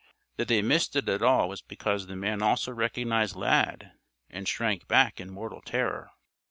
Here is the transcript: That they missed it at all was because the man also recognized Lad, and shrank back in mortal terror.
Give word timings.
That 0.37 0.47
they 0.47 0.63
missed 0.63 0.95
it 0.95 1.07
at 1.09 1.21
all 1.21 1.47
was 1.47 1.61
because 1.61 2.07
the 2.07 2.15
man 2.15 2.41
also 2.41 2.71
recognized 2.71 3.35
Lad, 3.35 3.91
and 4.31 4.47
shrank 4.47 4.87
back 4.87 5.19
in 5.19 5.29
mortal 5.29 5.61
terror. 5.61 6.09